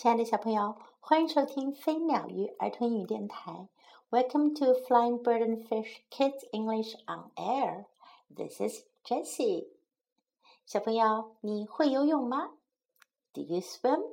[0.00, 3.66] 亲爱的小朋友，欢迎收听飞鸟鱼儿童英语电台。
[4.10, 7.86] Welcome to Flying Bird and Fish Kids English on Air.
[8.32, 9.66] This is Jessie.
[10.66, 12.50] 小朋友，你会游泳吗
[13.32, 14.12] ？Do you swim?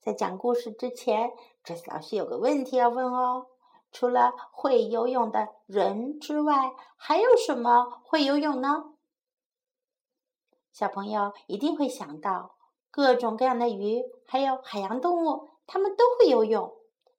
[0.00, 1.30] 在讲故事之前
[1.64, 3.46] ，Jessie 老师有个问题要问哦。
[3.92, 8.92] 除了会游泳的人之外，还有什么会游泳呢？
[10.72, 12.53] 小朋友一定会想到。
[12.94, 16.72] 各种各样的鱼，还有海洋动物，它们都会游泳，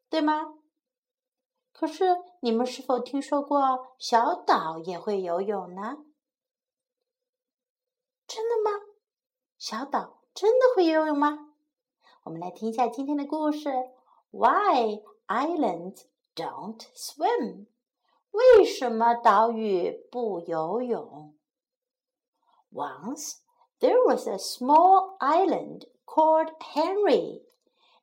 [0.10, 0.54] 对吗？
[1.74, 5.98] 可是你们是否听说过小岛也会游泳呢？
[8.26, 8.86] 真的吗？
[9.58, 11.54] 小岛真的会游泳吗？
[12.24, 13.70] 我们来听一下今天的故事
[14.32, 17.66] ：Why islands don't swim？
[18.32, 21.36] 为什么岛屿不游泳
[22.72, 23.40] ？Once
[23.81, 27.43] there was a small island called Henry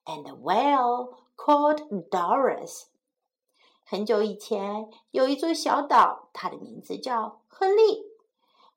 [0.06, 2.88] and a whale called Doris.
[3.86, 8.04] 很久以前，有一座小岛，它的名字叫亨利，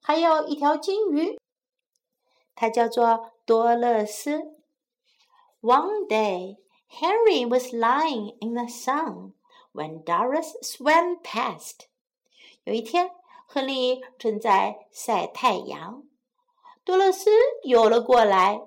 [0.01, 1.39] 还有一条金鱼，
[2.55, 4.55] 它叫做多乐斯。
[5.63, 9.33] One day, Henry was lying in the sun
[9.73, 11.87] when Doris swam past.
[12.65, 13.11] 有一天，
[13.47, 16.05] 亨利正在晒太阳。
[16.85, 17.31] 多乐斯
[17.63, 18.67] 游了过来。"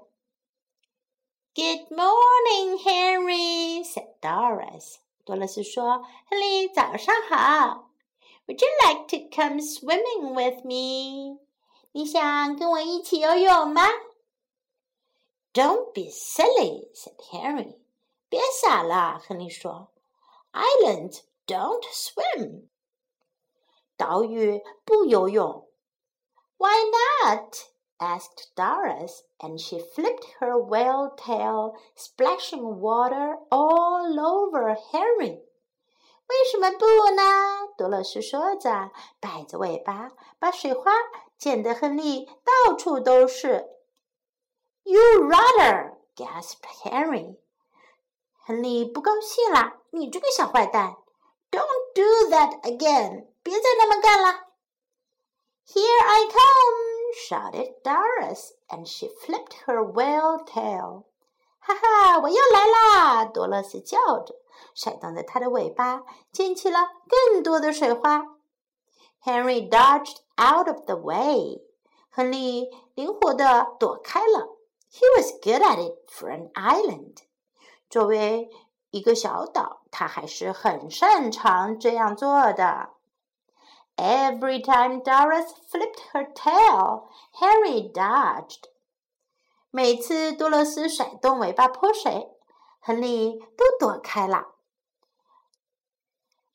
[1.56, 4.96] Good morning, Henry," said Doris.
[5.24, 7.90] 多乐斯说：“亨利，早上好。
[8.48, 11.40] Would you like to come swimming with me?
[11.92, 13.88] 你想跟我一起游泳吗？"
[15.54, 17.78] Don't be silly," said Henry.
[18.28, 19.92] 别傻了，亨利说。"
[20.52, 22.68] Islands don't swim."
[23.96, 25.70] 岛屿不游泳。"
[26.58, 26.76] Why
[27.24, 27.56] not?"
[28.00, 35.42] asked Doris, and she flipped her whale tail, splashing water all over Henry.
[36.28, 37.22] 为什么不呢？
[37.78, 40.92] 多乐斯说着，摆着尾巴，把水花
[41.38, 43.70] 溅得亨利到处都是。
[44.84, 45.96] You rather!
[46.16, 47.38] gasped Henry.
[48.46, 50.98] 亨利不高兴了，你这个小坏蛋！
[51.52, 53.28] Don't do that again!
[53.44, 54.48] 别再那么干了。
[55.66, 56.87] Here I come!
[57.28, 61.04] shouted Doris, and she flipped her whale tail.
[61.60, 63.26] 哈哈，我又来啦！
[63.26, 64.36] 多乐斯叫着，
[64.76, 68.24] 甩动着它的尾巴，溅起了更多的水花。
[69.24, 71.62] Henry dodged out of the way.
[72.10, 74.58] 亨利灵活地躲开了。
[74.92, 77.18] He was good at it for an island.
[77.90, 78.50] 作为
[78.92, 82.90] 一个小岛，他还是很擅长这样做的。
[83.98, 87.08] Every time Doris flipped her tail,
[87.40, 88.66] Harry dodged.
[89.70, 92.30] 每次多乐斯甩动尾巴泼水，
[92.80, 94.56] 亨利都躲开了。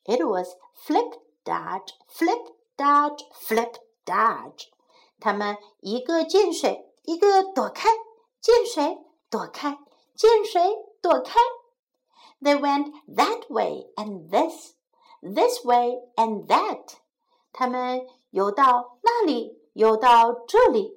[0.03, 0.55] It was
[0.85, 4.67] flip, dodge, flip, dodge, flip, dodge.
[5.19, 7.89] 他们一个见水，一个躲开，
[8.41, 8.97] 见水
[9.29, 9.77] 躲开，
[10.15, 10.61] 见水
[11.01, 11.39] 躲开。
[12.41, 14.73] They went that way and this,
[15.21, 16.95] this way and that.
[17.54, 20.92] 他们游到那里，游到这里。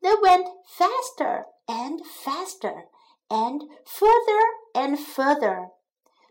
[0.00, 2.86] They went faster and faster
[3.28, 5.72] and further and further。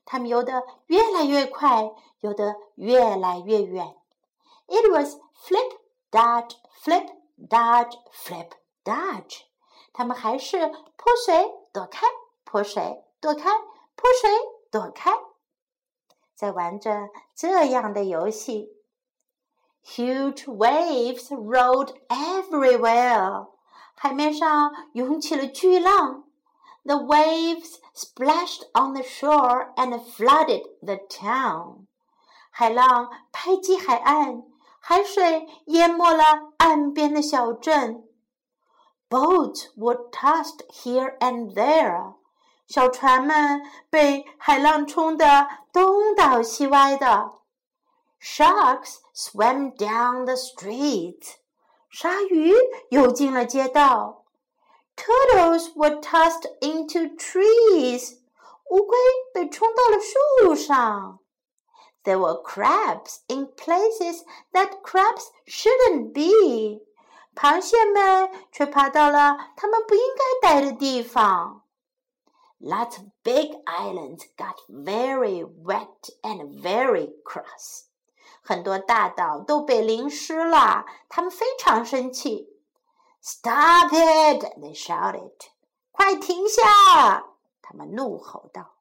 [0.06, 1.92] 他们游得越来越快，
[2.22, 3.98] 游得越来越远。
[4.68, 5.78] It was flip,
[6.10, 8.52] dodge, flip, dodge, flip,
[8.86, 9.42] dodge。
[9.92, 12.08] 他们还是泼水躲开，
[12.46, 13.50] 泼水躲开，
[13.96, 14.30] 泼水
[14.72, 15.12] 躲开，
[16.34, 18.75] 在玩着这样的游戏。
[19.85, 23.49] Huge waves rolled everywhere.
[23.95, 26.25] 海面上涌起了巨浪。
[26.85, 31.87] The waves splashed on the shore and flooded the town.
[32.51, 34.43] 海浪拍击海岸，
[34.81, 36.25] 海水淹没了
[36.59, 38.05] 岸边的小镇。
[39.09, 42.15] Boats were tossed here and there.
[42.67, 47.33] 小船们被海浪冲得东倒西歪的。
[48.25, 51.39] Sharks swam down the street.
[51.91, 52.55] 鲨鱼
[52.91, 54.25] 游进了街道。
[54.95, 58.19] Turtles were tossed into trees.
[58.71, 58.97] 乌龟
[59.33, 61.21] 被冲到了树上。
[62.05, 66.83] There were crabs in places that crabs shouldn't be.
[67.35, 71.63] 螃蟹们却爬到了它们不应该待的地方。
[72.61, 77.87] Lots of big islands got very wet and very cross.
[78.45, 82.49] 很多大岛都被淋湿了，他们非常生气。
[83.23, 84.45] Stop it!
[84.59, 85.33] They shouted.
[85.93, 87.25] 快停下！
[87.61, 88.77] 他们怒吼道。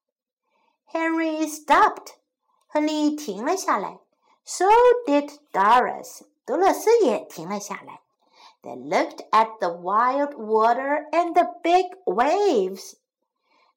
[0.91, 2.13] Henry stopped，
[2.67, 3.99] 亨利停了下来。
[4.45, 4.65] So
[5.05, 8.01] did Doris，德勒斯也停了下来。
[8.63, 12.95] They looked at the wild water and the big waves。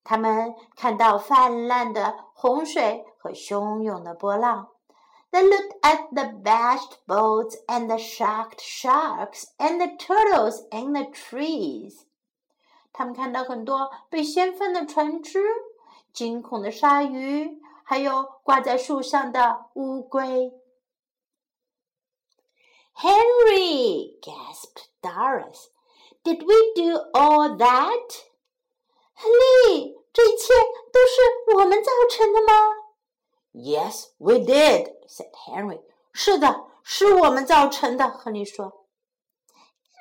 [0.04, 4.70] 他们看到泛滥的洪水和汹涌的波浪。
[5.30, 11.04] They looked at the bashed boats and the shocked sharks and the turtles in the
[11.10, 12.04] trees.
[12.92, 15.42] 他们看到很多被掀翻的船只、
[16.12, 20.52] 惊恐的鲨鱼，还有挂在树上的乌龟。
[22.94, 25.70] Henry gasped Doris.
[26.22, 28.24] Did we do all that?
[29.14, 30.52] 亨利，这一切
[30.92, 32.85] 都是我们造成的吗
[33.56, 35.80] ？Yes, we did," said Henry.
[36.12, 38.08] 是的，是我们造成的。
[38.08, 38.86] 亨利说。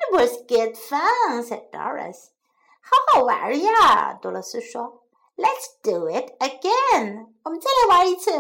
[0.02, 2.30] It was good fun," said Doris.
[2.82, 5.04] 好好玩呀，多萝斯说。
[5.36, 7.34] Let's do it again.
[7.44, 8.32] 我们再来玩一次。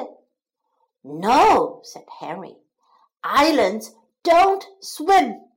[1.01, 2.57] No, said Henry.
[3.21, 5.50] Islands don't swim.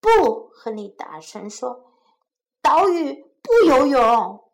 [0.00, 1.92] 不，亨利大声说，
[2.62, 4.44] 岛屿不游泳。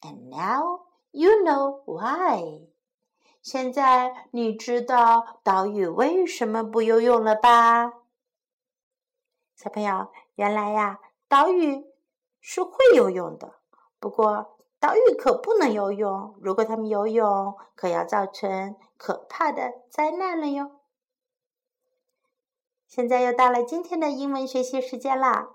[0.00, 2.66] And now you know why.
[3.47, 7.93] 现在你知道岛屿为什么不游泳了吧？
[9.55, 10.99] 小朋友，原来呀，
[11.29, 11.85] 岛屿
[12.41, 13.53] 是会游泳的。
[14.01, 16.35] 不过，岛屿可不能游泳。
[16.41, 20.81] 如果它们游泳，可要造成可怕的灾难了哟。
[22.85, 25.51] 现在又到了今天的英文学习时间啦。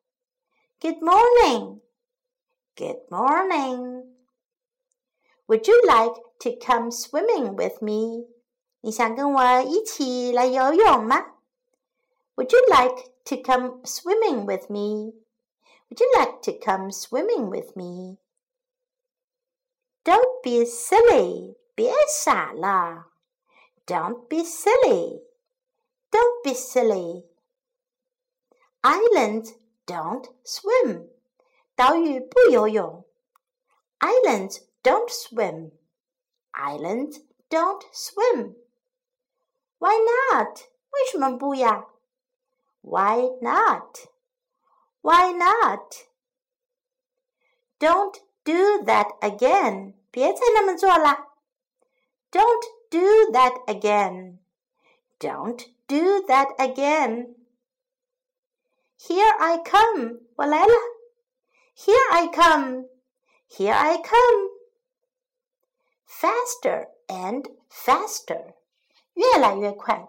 [0.81, 8.29] Good morning，Good morning。would you like to come swimming with me?
[8.85, 11.35] 你想跟我一起来游泳吗？
[12.37, 15.12] Would you like to come swimming with me?
[15.89, 18.19] Would you like to come swimming with me?
[20.03, 21.57] Don't be silly.
[21.75, 23.07] 别傻了。
[23.87, 25.23] Don't be silly.
[26.11, 27.27] Don't be silly.
[28.83, 29.55] Islands
[29.85, 31.11] don't swim.
[31.77, 33.05] 岛屿不游泳。
[33.99, 35.73] Islands don't swim.
[36.53, 37.21] Islands
[37.51, 38.55] don't swim.
[39.79, 40.61] Why not?
[40.91, 41.87] 为什么不呀？
[42.83, 44.09] Why not?
[45.03, 46.07] Why not?
[47.79, 49.95] Don't do that again.
[50.11, 51.29] 别再那么做了。
[52.31, 54.39] Don't do that again.
[55.19, 57.35] Don't do that again.
[58.99, 60.21] Here I come.
[60.37, 60.73] 我来了。
[61.75, 62.89] Here I come.
[63.49, 64.51] Here I come
[66.07, 68.55] faster and faster，
[69.15, 70.09] 越来越快。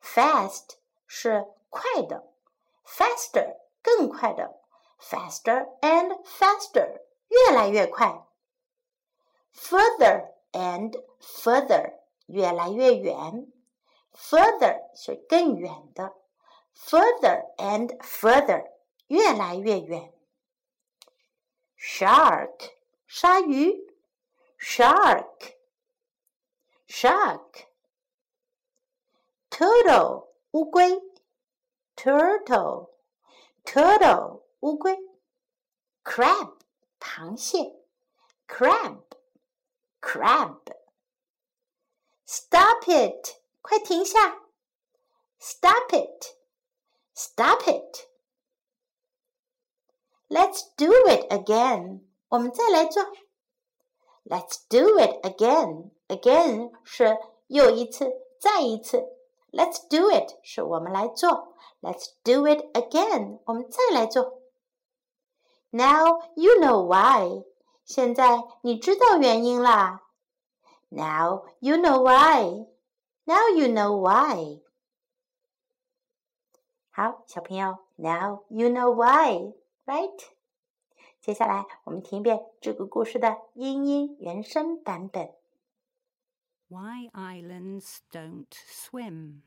[0.00, 0.76] Fast
[1.06, 2.32] 是快的，
[2.84, 4.60] faster 更快的，
[5.00, 8.26] faster and faster 越来越快。
[9.54, 13.52] Further and further 越来越远，
[14.12, 16.14] further 是更远的，
[16.76, 18.70] further and further
[19.06, 20.12] 越来越远。
[21.78, 22.72] Shark
[23.06, 23.94] 鲨鱼。
[24.56, 25.56] shark
[26.88, 27.66] shark
[29.58, 31.02] turtle 乌龟
[31.96, 32.90] turtle
[33.64, 34.96] turtle 乌龟
[36.02, 36.56] crab
[36.98, 37.76] 螃蟹
[38.46, 39.02] crab
[40.00, 40.58] crab
[42.26, 44.42] stop it 快停下
[45.38, 46.36] stop it
[47.14, 48.08] stop it
[50.28, 53.02] let's do it again 我们再来做
[54.26, 55.90] Let's do it again.
[56.08, 57.18] Again 是
[57.48, 59.04] 又一次，再一次。
[59.50, 61.54] Let's do it 是我们来做。
[61.80, 63.40] Let's do it again.
[63.44, 64.40] 我们再来做。
[65.70, 67.44] Now you know why.
[67.84, 70.02] 现在你知道原因啦。
[70.88, 72.66] Now you know why.
[73.24, 74.62] Now you know why.
[76.90, 79.52] 好，小朋友，Now you know why,
[79.84, 80.16] right?
[81.20, 85.34] 接下来，我们听一遍这个故事的英音原声版本。
[86.71, 89.41] Why islands don't swim.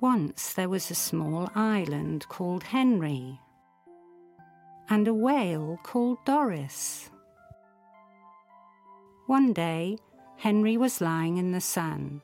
[0.00, 3.38] Once there was a small island called Henry.
[4.88, 7.08] and a whale called Doris.
[9.26, 9.96] One day,
[10.36, 12.20] Henry was lying in the sun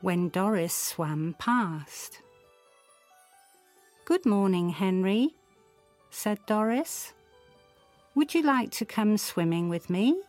[0.00, 2.22] when Doris swam past.
[4.06, 5.36] Good morning, Henry,
[6.10, 7.12] said Doris.
[8.20, 10.20] Would you like to come swimming with me?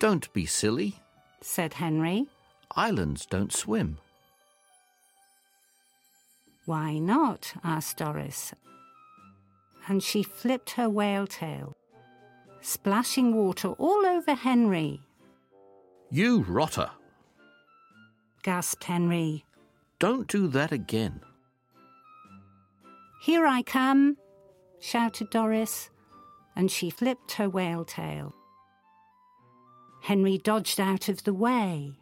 [0.00, 0.96] Don't be silly,
[1.40, 2.26] said Henry.
[2.74, 3.98] Islands don't swim.
[6.66, 7.54] Why not?
[7.62, 8.52] asked Doris.
[9.86, 11.76] And she flipped her whale tail,
[12.60, 15.00] splashing water all over Henry.
[16.10, 16.90] You rotter!
[18.42, 19.44] gasped Henry.
[20.00, 21.20] Don't do that again.
[23.20, 24.16] Here I come,
[24.82, 25.90] shouted Doris,
[26.56, 28.34] and she flipped her whale tail.
[30.02, 31.92] Henry dodged out of the way.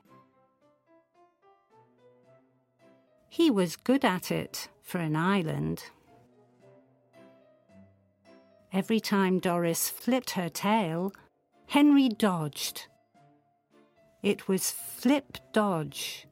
[3.29, 5.85] He was good at it for an island.
[8.73, 11.13] Every time Doris flipped her tail,
[11.67, 12.87] Henry dodged.
[14.23, 16.27] It was flip dodge,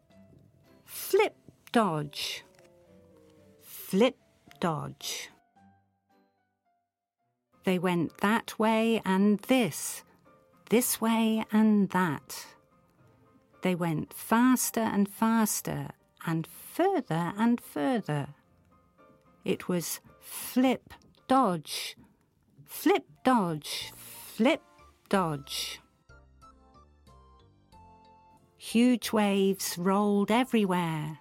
[0.87, 1.37] flip
[1.73, 2.43] dodge,
[3.61, 4.17] flip
[4.61, 5.29] dodge.
[7.69, 10.03] They went that way and this,
[10.71, 12.47] this way and that.
[13.61, 15.91] They went faster and faster
[16.27, 18.29] and further and further.
[19.45, 20.95] It was flip,
[21.29, 21.95] dodge,
[22.65, 24.63] flip, dodge, flip,
[25.11, 25.83] dodge.
[28.57, 31.19] Huge waves rolled everywhere.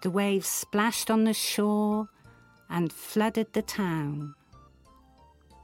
[0.00, 2.08] The waves splashed on the shore
[2.70, 4.34] and flooded the town.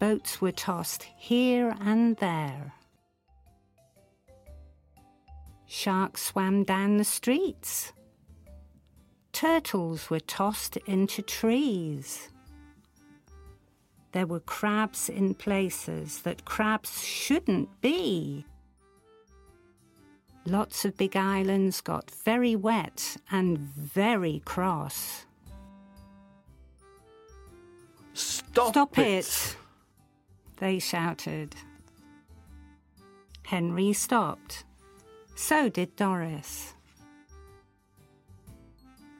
[0.05, 2.75] Boats were tossed here and there.
[5.65, 7.95] Sharks swam down the streets.
[9.33, 12.29] Turtles were tossed into trees.
[14.13, 18.45] There were crabs in places that crabs shouldn't be.
[20.45, 25.25] Lots of big islands got very wet and very cross.
[28.13, 29.57] Stop, Stop it!
[30.65, 31.55] They shouted.
[33.43, 34.65] Henry stopped.
[35.35, 36.73] So did Doris.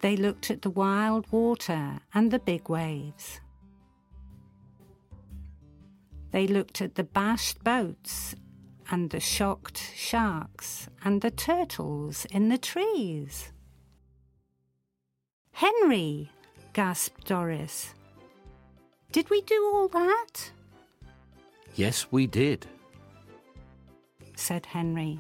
[0.01, 3.43] They looked at the wild water and the big waves.
[6.31, 8.35] They looked at the bashed boats
[8.91, 13.53] and the shocked sharks and the turtles in the trees.
[15.53, 16.31] Henry,
[16.73, 17.93] gasped Doris.
[19.13, 20.53] Did we do all that?
[21.76, 22.66] Yes, we did.
[24.36, 25.20] said Henry.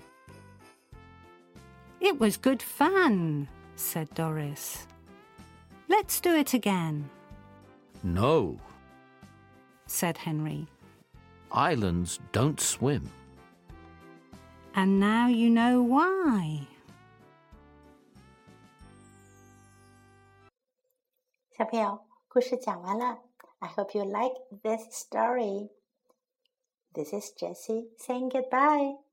[1.99, 4.87] It was good fun, said Doris.
[5.89, 7.09] Let's do it again,
[8.03, 8.57] No,
[9.87, 10.67] said Henry.
[11.51, 13.09] islands don't swim.
[14.73, 16.65] And now you know why.
[21.57, 23.17] 小朋友，故事讲完了。
[23.59, 25.69] I hope you like this story.
[26.94, 29.03] This is Jessie saying goodbye.